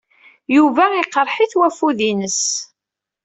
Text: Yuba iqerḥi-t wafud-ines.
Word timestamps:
Yuba 0.55 0.85
iqerḥi-t 1.01 1.53
wafud-ines. 1.59 2.41